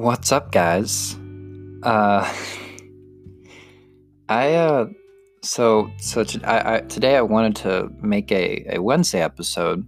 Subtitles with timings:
[0.00, 1.14] What's up, guys?
[1.82, 2.26] Uh,
[4.30, 4.86] I uh,
[5.42, 9.86] so so to, I, I, today I wanted to make a a Wednesday episode,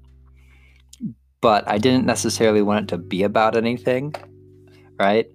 [1.40, 4.14] but I didn't necessarily want it to be about anything,
[5.00, 5.28] right?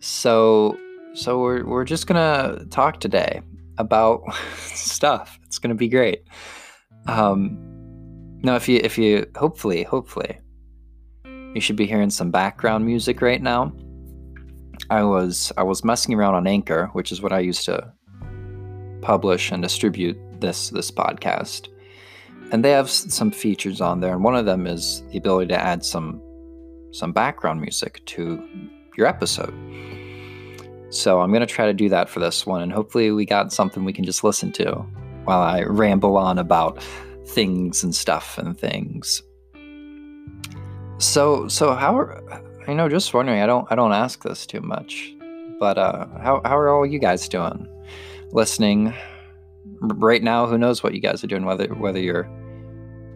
[0.00, 0.76] So
[1.14, 3.40] so we're we're just gonna talk today
[3.78, 4.24] about
[4.58, 5.38] stuff.
[5.46, 6.24] It's gonna be great.
[7.06, 7.56] Um,
[8.42, 10.38] now if you if you hopefully hopefully
[11.54, 13.72] you should be hearing some background music right now.
[14.90, 17.92] I was I was messing around on Anchor, which is what I used to
[19.02, 21.68] publish and distribute this this podcast.
[22.50, 25.60] And they have some features on there, and one of them is the ability to
[25.60, 26.22] add some
[26.90, 28.42] some background music to
[28.96, 29.54] your episode.
[30.90, 33.52] So I'm going to try to do that for this one, and hopefully we got
[33.52, 34.74] something we can just listen to
[35.24, 36.82] while I ramble on about
[37.26, 39.22] things and stuff and things.
[40.96, 44.60] So so how are I know just wondering, I don't I don't ask this too
[44.60, 45.14] much.
[45.58, 47.66] But uh how how are all you guys doing?
[48.32, 48.92] Listening
[49.80, 52.28] right now, who knows what you guys are doing whether whether you're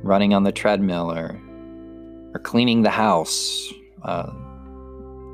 [0.03, 1.39] running on the treadmill or
[2.35, 3.71] or cleaning the house,
[4.05, 4.33] uh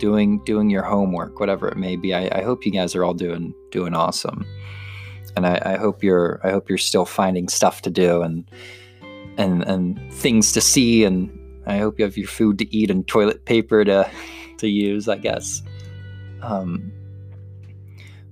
[0.00, 2.12] doing doing your homework, whatever it may be.
[2.12, 4.44] I, I hope you guys are all doing doing awesome.
[5.36, 8.50] And I, I hope you're I hope you're still finding stuff to do and
[9.36, 11.30] and and things to see and
[11.68, 14.10] I hope you have your food to eat and toilet paper to
[14.58, 15.62] to use, I guess.
[16.42, 16.92] Um,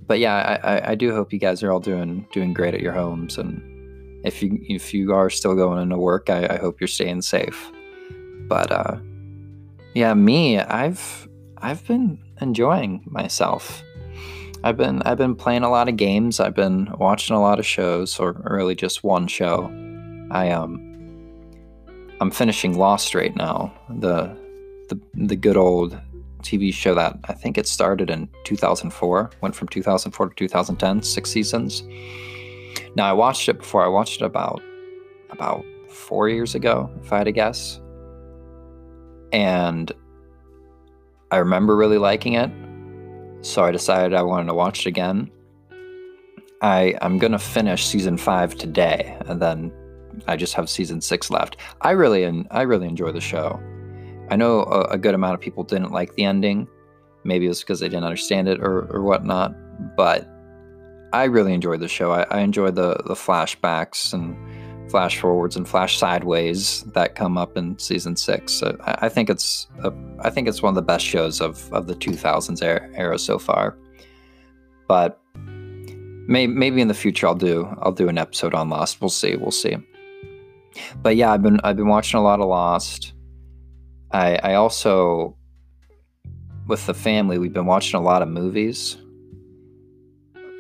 [0.06, 2.92] but yeah, I, I do hope you guys are all doing doing great at your
[2.92, 3.62] homes, and
[4.24, 7.70] if you if you are still going into work, I, I hope you're staying safe.
[8.48, 8.96] But uh,
[9.94, 13.82] yeah, me, I've I've been enjoying myself.
[14.64, 16.40] I've been I've been playing a lot of games.
[16.40, 19.70] I've been watching a lot of shows, or really just one show.
[20.30, 20.85] I um
[22.20, 23.72] I'm finishing Lost right now.
[23.88, 24.36] The
[24.88, 25.98] the the good old
[26.42, 31.30] TV show that I think it started in 2004, went from 2004 to 2010, six
[31.30, 31.82] seasons.
[32.94, 33.84] Now I watched it before.
[33.84, 34.62] I watched it about
[35.30, 37.80] about four years ago, if I had to guess.
[39.32, 39.92] And
[41.30, 42.50] I remember really liking it,
[43.44, 45.30] so I decided I wanted to watch it again.
[46.62, 49.72] I I'm gonna finish season five today, and then
[50.26, 51.56] I just have season six left.
[51.82, 53.60] I really and I really enjoy the show.
[54.30, 56.66] I know a, a, good amount of people didn't like the ending.
[57.24, 59.54] Maybe it's because they didn't understand it or, or whatnot.
[59.96, 60.28] But
[61.12, 62.10] I really enjoyed the show.
[62.12, 64.36] I, I enjoyed the the flashbacks and
[64.90, 68.52] flash forwards and flash sideways that come up in season six.
[68.52, 71.72] So I, I, think it's a, I think it's one of the best shows of,
[71.72, 73.76] of the 2000s era, so far.
[74.86, 79.00] But may, maybe in the future I'll do I'll do an episode on Lost.
[79.00, 79.36] We'll see.
[79.36, 79.76] We'll see
[81.02, 83.12] but yeah, I've been I've been watching a lot of Lost.
[84.12, 85.36] I I also
[86.66, 88.96] with the family we've been watching a lot of movies.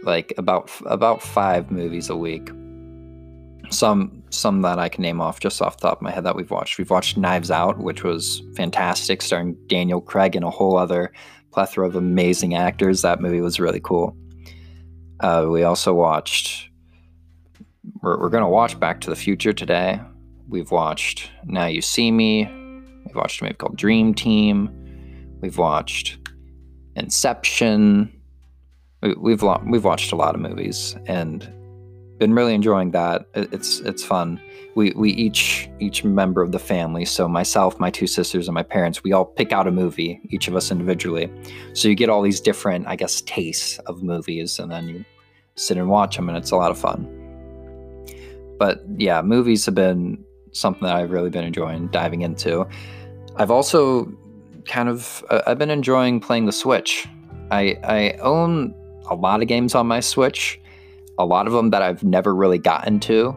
[0.02, 2.50] Like about about five movies a week.
[3.70, 6.36] Some some that I can name off just off the top of my head that
[6.36, 6.78] we've watched.
[6.78, 11.12] We've watched Knives Out, which was fantastic, starring Daniel Craig and a whole other
[11.52, 13.02] plethora of amazing actors.
[13.02, 14.16] That movie was really cool.
[15.20, 16.68] Uh, we also watched
[18.06, 20.00] we're, we're going to watch Back to the Future today.
[20.48, 22.46] We've watched Now You See Me.
[23.04, 24.70] We've watched a movie called Dream Team.
[25.40, 26.18] We've watched
[26.94, 28.12] Inception.
[29.02, 31.52] We, we've we've watched a lot of movies and
[32.18, 33.26] been really enjoying that.
[33.34, 34.40] It's it's fun.
[34.76, 38.62] We we each each member of the family, so myself, my two sisters, and my
[38.62, 41.28] parents, we all pick out a movie, each of us individually.
[41.72, 45.04] So you get all these different, I guess, tastes of movies, and then you
[45.56, 47.25] sit and watch them, and it's a lot of fun
[48.58, 52.66] but yeah, movies have been something that I've really been enjoying diving into.
[53.36, 54.10] I've also
[54.66, 57.06] kind of uh, I've been enjoying playing the Switch.
[57.50, 58.74] I I own
[59.08, 60.60] a lot of games on my Switch,
[61.18, 63.34] a lot of them that I've never really gotten to.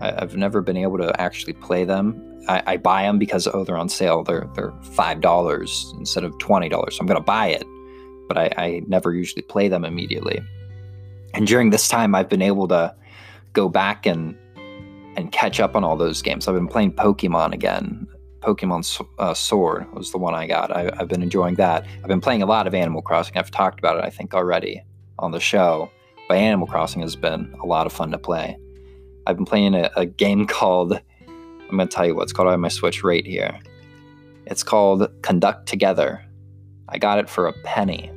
[0.00, 2.20] I, have never been able to actually play them.
[2.48, 4.24] I, I buy them because oh they're on sale.
[4.24, 6.96] They're they're five dollars instead of twenty dollars.
[6.96, 7.64] So I'm gonna buy it,
[8.28, 10.40] but I, I never usually play them immediately.
[11.34, 12.94] And during this time, I've been able to
[13.52, 14.36] go back and
[15.16, 16.48] and catch up on all those games.
[16.48, 18.06] I've been playing Pokemon again.
[18.40, 20.74] Pokemon uh, Sword was the one I got.
[20.74, 21.86] I, have been enjoying that.
[22.02, 23.36] I've been playing a lot of Animal Crossing.
[23.36, 24.82] I've talked about it, I think, already
[25.18, 25.90] on the show.
[26.28, 28.56] But Animal Crossing has been a lot of fun to play.
[29.26, 32.48] I've been playing a, a game called, I'm going to tell you what it's called.
[32.48, 33.58] I have my Switch right here.
[34.46, 36.24] It's called Conduct Together.
[36.88, 38.10] I got it for a penny.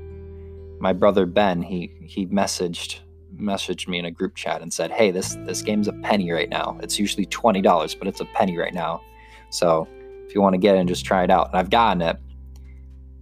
[0.80, 3.00] My brother Ben, he he messaged
[3.38, 6.50] messaged me in a group chat and said, "Hey, this this game's a penny right
[6.50, 6.78] now.
[6.82, 9.02] It's usually twenty dollars, but it's a penny right now.
[9.50, 9.88] So
[10.28, 12.18] if you want to get and just try it out, and I've gotten it.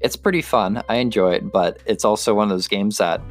[0.02, 0.84] it's pretty fun.
[0.90, 3.22] I enjoy it, but it's also one of those games that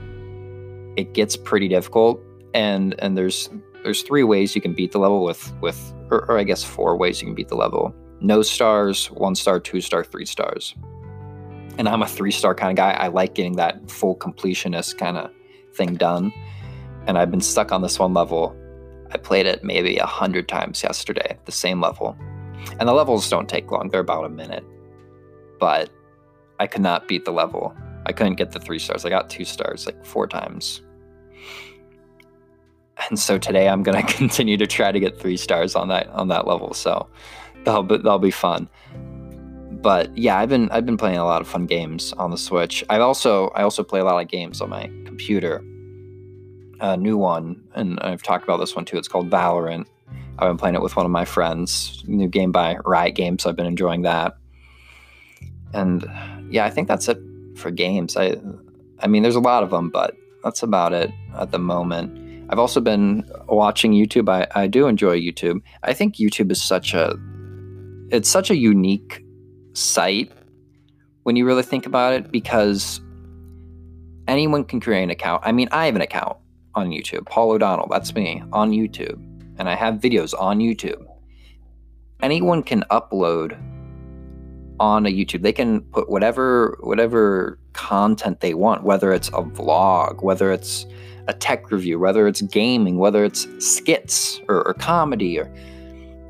[0.97, 2.21] it gets pretty difficult
[2.55, 3.51] and and there's
[3.85, 6.97] there's three ways you can beat the level with with or, or I guess four
[6.97, 7.95] ways you can beat the level.
[8.21, 10.75] No stars, one star, two star, three stars.
[11.79, 12.93] And I'm a three star kind of guy.
[12.93, 15.31] I like getting that full completionist kind of
[15.75, 16.33] thing done.
[17.07, 18.57] And I've been stuck on this one level.
[19.11, 22.17] I played it maybe a hundred times yesterday, the same level.
[22.79, 24.65] And the levels don't take long, they're about a minute.
[25.59, 25.91] But
[26.59, 27.75] I could not beat the level.
[28.07, 29.05] I couldn't get the three stars.
[29.05, 30.81] I got two stars like four times.
[33.09, 36.29] And so today I'm gonna continue to try to get three stars on that on
[36.29, 36.75] that level.
[36.75, 37.09] So
[37.65, 38.69] that'll be, that'll be fun.
[39.71, 42.85] But yeah, I've been I've been playing a lot of fun games on the Switch.
[42.89, 45.65] I also I also play a lot of games on my computer.
[46.83, 48.99] A new one, and I've talked about this one too.
[48.99, 49.87] It's called Valorant.
[50.39, 52.03] I've been playing it with one of my friends.
[52.09, 53.45] New game by Riot Games.
[53.45, 54.37] So I've been enjoying that.
[55.73, 56.05] And
[56.51, 57.19] yeah, I think that's it
[57.55, 58.17] for games.
[58.17, 58.37] I
[58.99, 62.19] I mean, there's a lot of them, but that's about it at the moment.
[62.51, 64.29] I've also been watching YouTube.
[64.29, 65.63] I, I do enjoy YouTube.
[65.85, 67.17] I think YouTube is such a
[68.11, 69.25] it's such a unique
[69.73, 70.33] site
[71.23, 73.01] when you really think about it because
[74.27, 75.43] anyone can create an account.
[75.45, 76.37] I mean, I have an account
[76.75, 77.27] on YouTube.
[77.27, 79.21] Paul O'Donnell, that's me on YouTube.
[79.59, 81.05] And I have videos on YouTube.
[82.23, 83.59] Anyone can upload
[84.81, 85.43] on a YouTube.
[85.43, 90.87] They can put whatever whatever content they want, whether it's a vlog, whether it's
[91.29, 95.53] a tech review, whether it's gaming, whether it's skits or, or comedy, or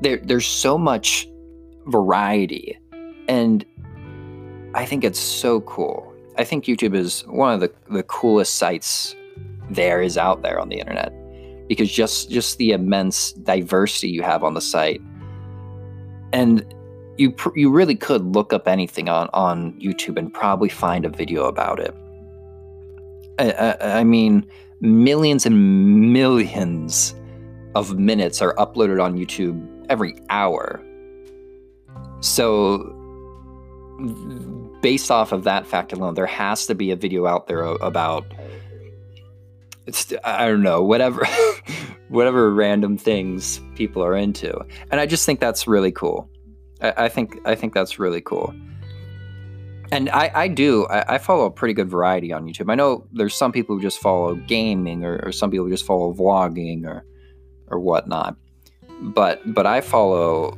[0.01, 1.27] there, there's so much
[1.87, 2.77] variety,
[3.27, 3.65] and
[4.75, 6.13] I think it's so cool.
[6.37, 9.15] I think YouTube is one of the, the coolest sites
[9.75, 11.13] there is out there on the internet
[11.67, 15.01] because just just the immense diversity you have on the site
[16.33, 16.65] and
[17.17, 21.09] you pr- you really could look up anything on on YouTube and probably find a
[21.09, 21.95] video about it.
[23.39, 24.45] I, I, I mean,
[24.81, 27.15] millions and millions
[27.75, 30.83] of minutes are uploaded on YouTube every hour.
[32.21, 32.79] So,
[34.81, 38.25] based off of that fact alone, there has to be a video out there about
[39.85, 41.25] it's I don't know whatever
[42.09, 44.57] whatever random things people are into,
[44.91, 46.29] and I just think that's really cool.
[46.81, 48.53] I, I think I think that's really cool.
[49.91, 50.85] And I, I do.
[50.87, 52.71] I, I, follow a pretty good variety on YouTube.
[52.71, 55.85] I know there's some people who just follow gaming, or, or some people who just
[55.85, 57.05] follow vlogging, or
[57.67, 58.35] or whatnot.
[59.01, 60.57] But but I follow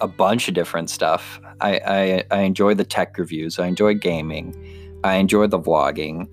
[0.00, 1.40] a bunch of different stuff.
[1.60, 3.58] I, I, I enjoy the tech reviews.
[3.58, 4.54] I enjoy gaming.
[5.04, 6.28] I enjoy the vlogging.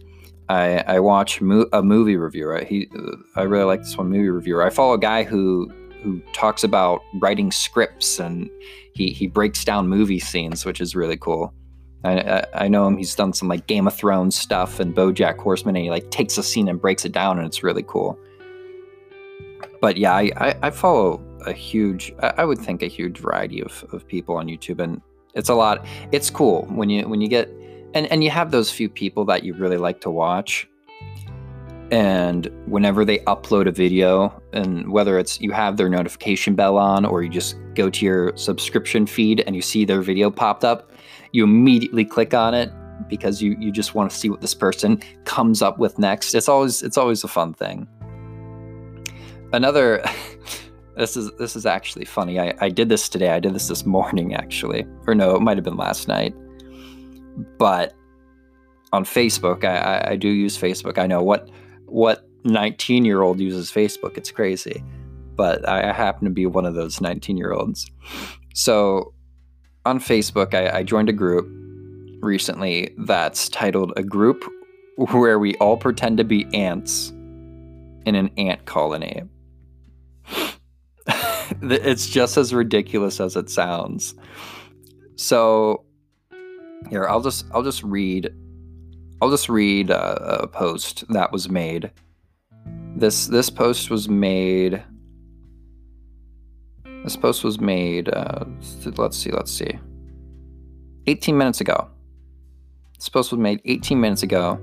[0.50, 2.64] I, I watch mo- a movie reviewer.
[2.64, 2.90] He
[3.36, 4.64] I really like this one movie reviewer.
[4.64, 5.72] I follow a guy who
[6.04, 8.50] who talks about writing scripts and
[8.94, 11.54] he he breaks down movie scenes, which is really cool.
[12.04, 12.98] I, I know him.
[12.98, 16.38] He's done some like Game of Thrones stuff and BoJack Horseman, and he like takes
[16.38, 18.18] a scene and breaks it down, and it's really cool.
[19.82, 23.86] But yeah, I, I, I follow a huge, I would think a huge variety of,
[23.92, 25.02] of people on YouTube, and
[25.34, 25.86] it's a lot.
[26.12, 27.50] It's cool when you when you get
[27.94, 30.68] and and you have those few people that you really like to watch,
[31.92, 37.06] and whenever they upload a video, and whether it's you have their notification bell on
[37.06, 40.91] or you just go to your subscription feed and you see their video popped up
[41.32, 42.72] you immediately click on it
[43.08, 46.34] because you you just want to see what this person comes up with next.
[46.34, 47.88] It's always it's always a fun thing.
[49.53, 50.03] Another
[50.98, 52.39] this is this is actually funny.
[52.39, 53.29] I, I did this today.
[53.29, 54.86] I did this this morning actually.
[55.06, 56.36] Or no, it might have been last night.
[57.58, 57.94] But
[58.94, 60.98] on Facebook, I, I, I do use Facebook.
[60.98, 61.50] I know what
[61.86, 64.17] what 19 year old uses Facebook.
[64.17, 64.84] It's crazy.
[65.36, 67.89] But I, I happen to be one of those 19 year olds.
[68.53, 69.13] So
[69.86, 71.48] on Facebook, I, I joined a group
[72.22, 74.44] recently that's titled A Group
[74.96, 77.10] Where We All Pretend to Be Ants
[78.06, 79.24] in an Ant Colony.
[81.62, 84.15] it's just as ridiculous as it sounds.
[85.15, 85.86] So
[86.89, 88.34] here, I'll just I'll just read
[89.22, 91.91] I'll just read a, a post that was made.
[92.96, 94.84] This this post was made
[97.07, 98.43] this post was made, uh,
[98.98, 99.79] let's see, let's see,
[101.05, 101.88] 18 minutes ago.
[102.98, 104.60] This post was made 18 minutes ago.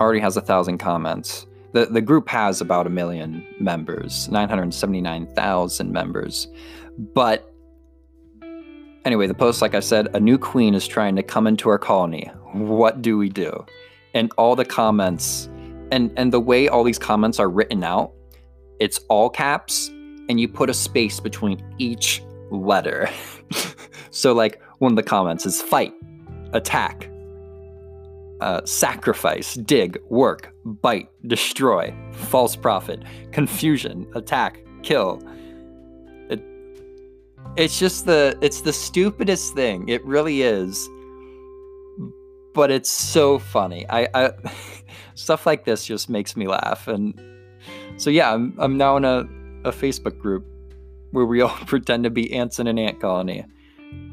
[0.00, 1.46] Already has a thousand comments.
[1.72, 6.48] The, the group has about a million members, 979,000 members.
[6.98, 7.51] But
[9.04, 11.78] anyway, the post, like I said, a new queen is trying to come into our
[11.78, 12.30] colony.
[12.52, 13.64] What do we do?
[14.14, 15.48] And all the comments,
[15.90, 18.12] and, and the way all these comments are written out,
[18.80, 19.88] it's all caps
[20.28, 23.08] and you put a space between each letter.
[24.10, 25.92] so, like, one of the comments is fight,
[26.52, 27.08] attack,
[28.40, 35.22] uh, sacrifice, dig, work, bite, destroy, false prophet, confusion, attack, kill.
[37.56, 39.88] It, it's just the it's the stupidest thing.
[39.88, 40.88] It really is.
[42.54, 43.86] But it's so funny.
[43.88, 44.32] I, I
[45.14, 46.88] stuff like this just makes me laugh.
[46.88, 47.20] And
[47.96, 49.20] so yeah, I'm I'm now in a,
[49.64, 50.46] a Facebook group
[51.12, 53.44] where we all pretend to be ants in an ant colony.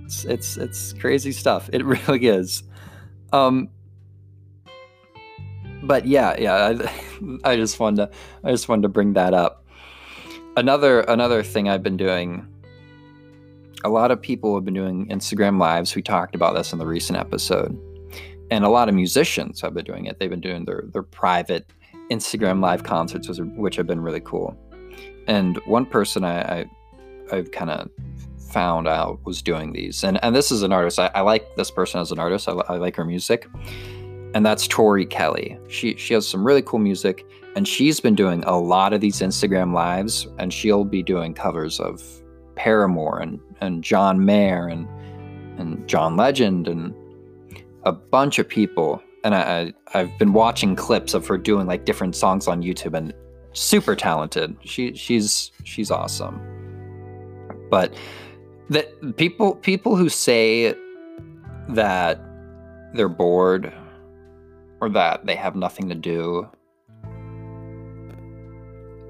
[0.05, 1.69] It's it's it's crazy stuff.
[1.73, 2.63] It really is.
[3.31, 3.69] Um
[5.81, 6.73] but yeah, yeah,
[7.43, 9.65] I, I just wanted to I just wanted to bring that up.
[10.57, 12.45] Another another thing I've been doing
[13.83, 15.95] a lot of people have been doing Instagram lives.
[15.95, 17.77] We talked about this in the recent episode.
[18.51, 20.19] And a lot of musicians have been doing it.
[20.19, 21.71] They've been doing their their private
[22.09, 24.57] Instagram live concerts, which have been really cool.
[25.27, 26.65] And one person I, I
[27.31, 27.89] I've kind of
[28.49, 30.03] found out was doing these.
[30.03, 30.99] And and this is an artist.
[30.99, 32.49] I, I like this person as an artist.
[32.49, 33.47] I, I, like her music.
[34.33, 35.57] And that's Tori Kelly.
[35.69, 39.21] She she has some really cool music, and she's been doing a lot of these
[39.21, 40.27] Instagram lives.
[40.39, 42.01] And she'll be doing covers of
[42.59, 44.87] Paramore and and John Mayer and
[45.57, 46.93] and John Legend and
[47.83, 49.01] a bunch of people.
[49.23, 52.93] And I, I I've been watching clips of her doing like different songs on YouTube
[52.93, 53.13] and
[53.53, 54.55] super talented.
[54.63, 56.39] She she's she's awesome.
[57.69, 57.95] But
[58.69, 60.75] that people people who say
[61.69, 62.19] that
[62.93, 63.73] they're bored
[64.81, 66.47] or that they have nothing to do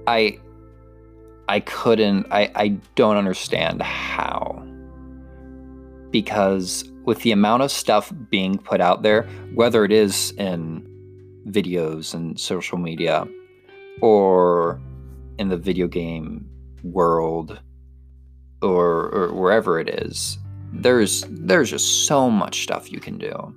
[0.10, 0.40] I
[1.50, 4.64] I couldn't I I don't understand how
[6.12, 9.24] because with the amount of stuff being put out there
[9.56, 10.86] whether it is in
[11.48, 13.28] videos and social media
[14.02, 14.80] or
[15.40, 16.48] in the video game
[16.84, 17.60] world
[18.62, 20.38] or, or wherever it is,
[20.74, 23.56] there's there's just so much stuff you can do.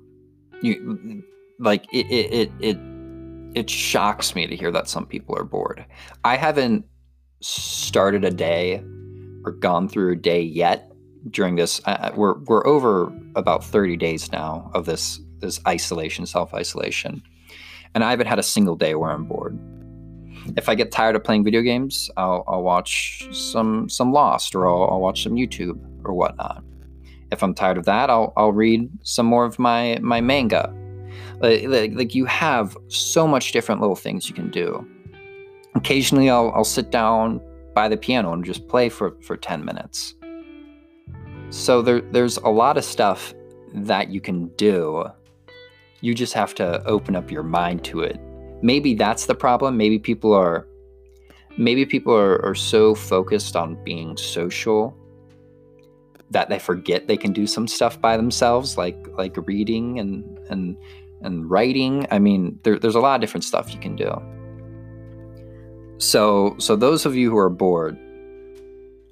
[0.63, 1.23] You
[1.59, 2.79] like it it it it,
[3.55, 5.85] it shocks me to hear that some people are bored.
[6.25, 6.87] I haven't
[7.43, 8.83] started a day
[9.45, 10.91] or gone through a day yet
[11.31, 16.55] during this uh, we're we're over about 30 days now of this this isolation self
[16.55, 17.23] isolation
[17.95, 19.59] and i haven't had a single day where i'm bored
[20.57, 24.67] if I get tired of playing video games, I'll, I'll watch some some Lost or
[24.67, 26.63] I'll, I'll, watch some YouTube or whatnot.
[27.31, 30.75] If I'm tired of that, I'll, I'll read some more of my my manga.
[31.41, 34.87] Like, like, like you have so much different little things you can do.
[35.75, 37.41] Occasionally, I'll, I'll sit down
[37.75, 40.15] by the piano and just play for, for 10 minutes.
[41.51, 43.35] So there, there's a lot of stuff
[43.75, 45.05] that you can do.
[46.01, 48.21] You just have to open up your mind to it
[48.63, 49.77] maybe that's the problem.
[49.77, 50.67] Maybe people are
[51.59, 54.97] maybe people are, are so focused on being social
[56.31, 60.77] that they forget they can do some stuff by themselves, like like reading and and
[61.21, 62.07] and writing.
[62.11, 64.11] I mean, there, there's a lot of different stuff you can do.
[66.03, 67.97] So so those of you who are bored,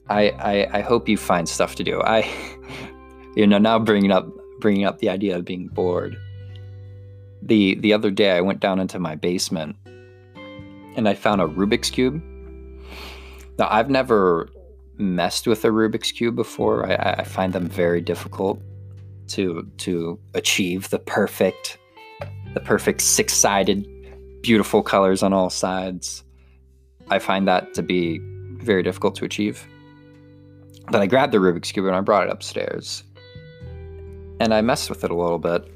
[0.09, 2.03] I I, I hope you find stuff to do.
[2.03, 2.29] I
[3.37, 4.27] you know now bringing up
[4.59, 6.19] bringing up the idea of being bored
[7.43, 9.77] the the other day I went down into my basement
[10.97, 12.21] and I found a Rubik's cube.
[13.57, 14.49] Now I've never
[14.97, 16.91] messed with a Rubik's cube before.
[16.91, 18.61] I, I find them very difficult
[19.29, 21.79] to to achieve the perfect
[22.53, 23.87] the perfect six sided
[24.43, 26.25] beautiful colors on all sides.
[27.11, 28.21] I find that to be
[28.59, 29.67] very difficult to achieve.
[30.91, 33.05] But I grabbed the Rubik's cube and I brought it upstairs.
[34.41, 35.71] And I messed with it a little bit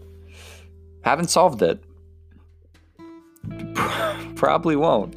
[1.05, 1.85] haven't solved it.
[4.37, 5.15] Probably won't.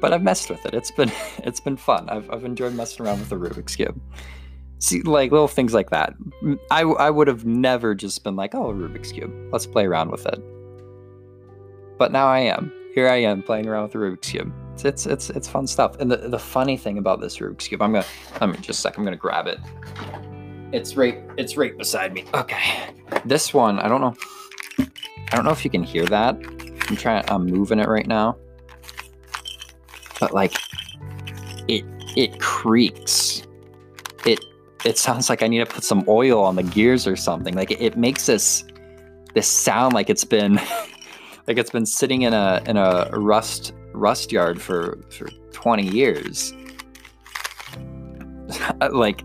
[0.00, 0.74] But I've messed with it.
[0.74, 2.08] It's been it's been fun.
[2.08, 4.00] I've I've enjoyed messing around with the Rubik's cube.
[4.78, 6.14] See, like little things like that.
[6.70, 9.32] I I would have never just been like, oh, Rubik's cube.
[9.52, 10.42] Let's play around with it.
[11.98, 12.72] But now I am.
[12.94, 14.52] Here I am playing around with the Rubik's cube.
[14.74, 15.96] It's it's it's, it's fun stuff.
[16.00, 18.06] And the, the funny thing about this Rubik's cube, I'm gonna
[18.40, 18.98] let me just a sec.
[18.98, 19.58] I'm gonna grab it.
[20.72, 22.24] It's right it's right beside me.
[22.34, 22.94] Okay.
[23.24, 24.14] This one, I don't know
[25.32, 26.36] I don't know if you can hear that.
[26.88, 27.24] I'm trying.
[27.28, 28.36] I'm moving it right now,
[30.20, 30.52] but like,
[31.68, 31.84] it
[32.16, 33.42] it creaks.
[34.26, 34.44] It
[34.84, 37.54] it sounds like I need to put some oil on the gears or something.
[37.54, 38.64] Like it, it makes this
[39.32, 40.56] this sound like it's been
[41.46, 46.52] like it's been sitting in a in a rust rust yard for for 20 years.
[48.90, 49.24] like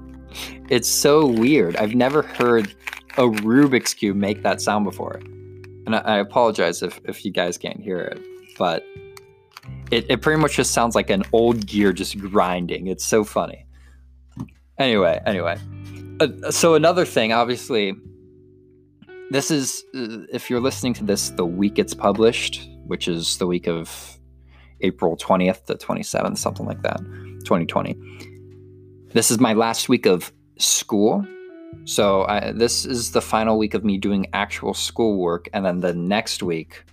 [0.69, 1.75] it's so weird.
[1.77, 2.73] I've never heard
[3.17, 5.19] a Rubik's cube make that sound before
[5.87, 8.21] and I, I apologize if, if you guys can't hear it,
[8.57, 8.85] but
[9.89, 12.87] it, it pretty much just sounds like an old gear just grinding.
[12.87, 13.65] It's so funny.
[14.77, 15.57] Anyway, anyway.
[16.19, 17.95] Uh, so another thing, obviously,
[19.31, 23.47] this is uh, if you're listening to this the week it's published, which is the
[23.47, 24.16] week of
[24.81, 26.99] April 20th to 27th, something like that,
[27.45, 27.95] 2020.
[29.13, 31.25] This is my last week of school.
[31.85, 35.93] So I, this is the final week of me doing actual schoolwork, and then the
[35.93, 36.83] next week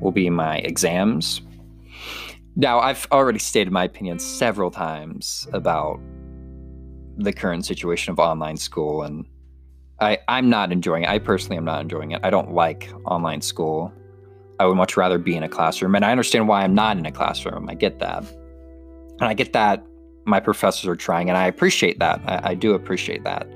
[0.00, 1.42] will be my exams.
[2.54, 6.00] Now, I've already stated my opinion several times about
[7.16, 9.26] the current situation of online school, and
[10.00, 11.08] I, I'm not enjoying it.
[11.08, 12.20] I personally am not enjoying it.
[12.22, 13.92] I don't like online school.
[14.62, 15.94] I would much rather be in a classroom.
[15.94, 17.68] And I understand why I'm not in a classroom.
[17.68, 18.24] I get that.
[19.20, 19.84] And I get that
[20.24, 22.20] my professors are trying, and I appreciate that.
[22.26, 23.46] I, I do appreciate that.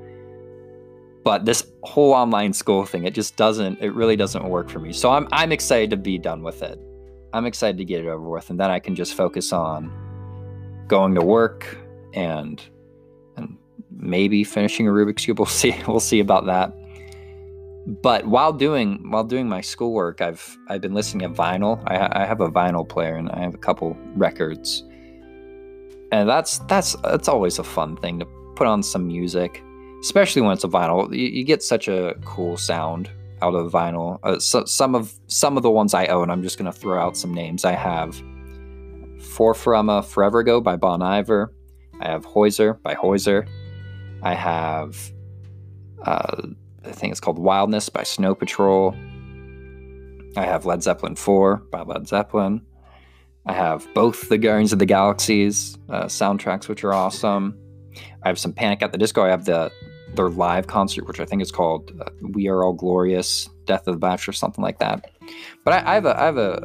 [1.24, 4.92] But this whole online school thing, it just doesn't, it really doesn't work for me.
[4.92, 6.80] So I'm, I'm excited to be done with it.
[7.32, 8.50] I'm excited to get it over with.
[8.50, 9.92] And then I can just focus on
[10.86, 11.78] going to work
[12.14, 12.62] and
[13.36, 13.56] and
[13.90, 15.38] maybe finishing a Rubik's cube.
[15.38, 15.74] We'll see.
[15.86, 16.72] We'll see about that.
[17.86, 21.82] But while doing while doing my schoolwork, I've I've been listening to vinyl.
[21.86, 24.82] I, I have a vinyl player and I have a couple records,
[26.10, 28.26] and that's that's that's always a fun thing to
[28.56, 29.62] put on some music,
[30.00, 31.14] especially when it's a vinyl.
[31.14, 33.08] You, you get such a cool sound
[33.40, 34.18] out of vinyl.
[34.24, 37.16] Uh, so, some of some of the ones I own, I'm just gonna throw out
[37.16, 37.64] some names.
[37.64, 38.20] I have
[39.20, 41.52] For Emma Forever Ago by Bon Iver.
[42.00, 43.46] I have Hozier by Hozier.
[44.22, 45.12] I have,
[46.02, 46.48] uh,
[46.86, 48.94] I think it's called Wildness by Snow Patrol.
[50.36, 52.62] I have Led Zeppelin 4 by Led Zeppelin.
[53.46, 57.56] I have both the Guardians of the Galaxies uh, soundtracks, which are awesome.
[58.22, 59.22] I have some Panic at the Disco.
[59.24, 59.70] I have the
[60.14, 63.94] their live concert, which I think is called uh, "We Are All Glorious," "Death of
[63.94, 65.10] the Bachelor," something like that.
[65.64, 66.62] But I, I have a, I have a,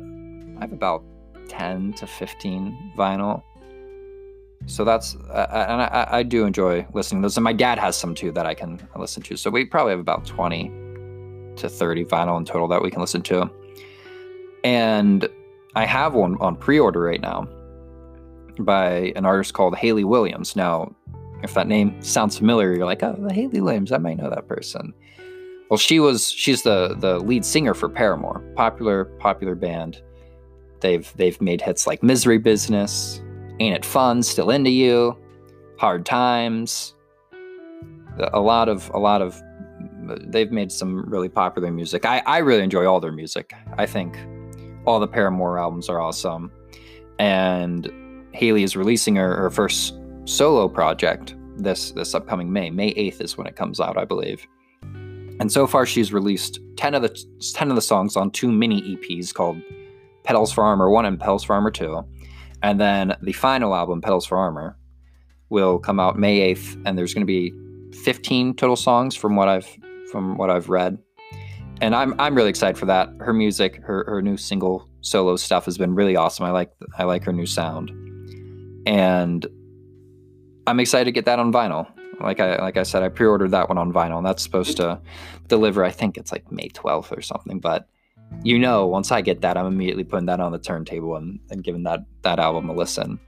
[0.58, 1.04] I have about
[1.48, 3.44] ten to fifteen vinyl
[4.65, 7.98] so that's uh, and I, I, do enjoy listening to those and my dad has
[7.98, 9.36] some too that i can listen to.
[9.36, 10.70] So we probably have about 20
[11.57, 13.50] to 30 vinyl in total that we can listen to.
[14.64, 15.27] And
[15.75, 17.48] i have one on pre-order right now
[18.59, 20.55] by an artist called Hayley Williams.
[20.55, 20.94] Now
[21.44, 24.94] if that name sounds familiar you're like oh Hayley Williams i might know that person.
[25.70, 30.01] Well she was she's the the lead singer for paramore popular popular band.
[30.81, 33.22] They've they've made hits like misery business
[33.62, 35.16] Ain't It Fun, Still Into You,
[35.78, 36.96] Hard Times.
[38.34, 39.40] A lot of, a lot of,
[40.26, 42.04] they've made some really popular music.
[42.04, 43.54] I, I really enjoy all their music.
[43.78, 44.18] I think
[44.86, 46.52] all the Paramore albums are awesome.
[47.20, 47.88] And
[48.32, 49.94] Hayley is releasing her, her first
[50.26, 52.72] solo project this this upcoming May.
[52.72, 54.48] May 8th is when it comes out, I believe.
[55.40, 58.82] And so far she's released 10 of the 10 of the songs on two mini
[58.96, 59.62] EPs called
[60.24, 62.04] Petals for Armor 1 and Petals for Armor 2.
[62.64, 64.78] And then the final album, Petals for Armor,
[65.50, 67.54] will come out May 8th, and there's going to be
[68.04, 69.68] 15 total songs from what I've
[70.12, 70.98] from what I've read.
[71.82, 73.10] And I'm I'm really excited for that.
[73.20, 76.46] Her music, her her new single solo stuff has been really awesome.
[76.46, 77.92] I like I like her new sound.
[78.86, 79.46] And
[80.68, 81.88] I'm excited to get that on vinyl.
[82.20, 85.02] Like I like I said, I pre-ordered that one on vinyl, and that's supposed to
[85.48, 85.84] deliver.
[85.84, 87.60] I think it's like May 12th or something.
[87.60, 87.88] But
[88.44, 91.63] you know, once I get that, I'm immediately putting that on the turntable and, and
[91.63, 93.20] giving that that album a listen.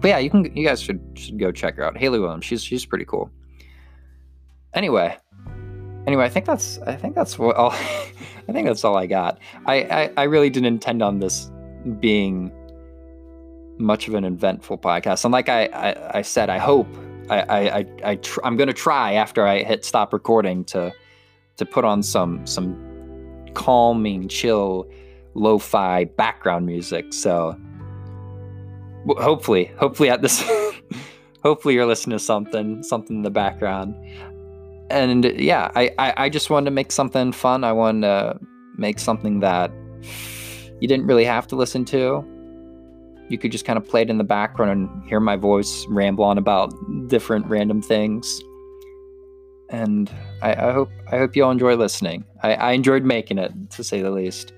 [0.00, 1.96] But yeah, you can you guys should should go check her out.
[1.96, 3.30] Hayley Williams, she's she's pretty cool.
[4.74, 5.16] Anyway,
[6.06, 7.70] anyway, I think that's I think that's what all
[8.48, 9.38] I think that's all I got.
[9.66, 11.50] I, I I really didn't intend on this
[11.98, 12.52] being
[13.78, 15.24] much of an eventful podcast.
[15.24, 16.88] And like I I, I said, I hope
[17.28, 20.92] I I I, I tr- I'm gonna try after I hit stop recording to
[21.56, 22.89] to put on some some
[23.54, 24.88] calming, chill,
[25.34, 27.12] lo-fi background music.
[27.12, 27.58] So
[29.06, 30.42] hopefully, hopefully at this,
[31.42, 33.94] hopefully you're listening to something, something in the background.
[34.90, 37.62] And yeah, I, I, I just wanted to make something fun.
[37.64, 38.40] I wanted to
[38.76, 39.70] make something that
[40.80, 42.24] you didn't really have to listen to.
[43.28, 46.24] You could just kind of play it in the background and hear my voice ramble
[46.24, 46.74] on about
[47.06, 48.40] different random things
[49.70, 50.10] and
[50.42, 52.24] I, I, hope I hope you all enjoy listening.
[52.42, 54.52] I, I, enjoyed making it, to say the least.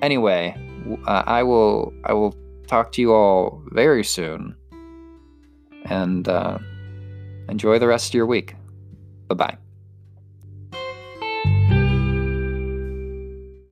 [0.00, 0.56] Anyway,
[1.06, 2.36] uh, I will I will
[2.66, 4.56] talk to you all very soon,
[5.86, 6.58] and uh,
[7.48, 8.54] enjoy the rest of your week.
[9.28, 9.63] Bye bye.